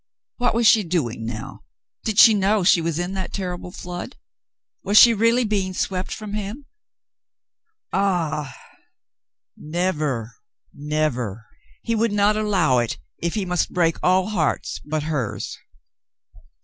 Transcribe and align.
What 0.37 0.55
was 0.55 0.65
she 0.65 0.83
doing 0.83 1.27
now? 1.27 1.59
Did 2.05 2.17
she 2.17 2.33
know 2.33 2.63
she 2.63 2.81
was 2.81 2.97
in 2.97 3.13
that 3.13 3.31
terrible 3.31 3.69
flood? 3.71 4.15
Was 4.83 4.97
she 4.97 5.13
really 5.13 5.45
being 5.45 5.75
swept 5.75 6.11
from 6.11 6.33
him? 6.33 6.65
Ah, 7.93 8.51
never, 9.55 10.33
never! 10.73 11.45
He 11.83 11.93
would 11.93 12.11
not 12.11 12.35
allow 12.35 12.79
it, 12.79 12.97
if 13.19 13.35
he 13.35 13.45
must 13.45 13.73
break 13.73 13.97
all 14.01 14.29
hearts 14.29 14.81
but 14.83 15.03
hers. 15.03 15.59